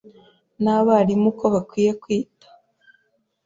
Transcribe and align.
n’abarimu 0.63 1.29
ko 1.39 1.45
bakwiye 1.53 1.91
kwita 2.01 2.47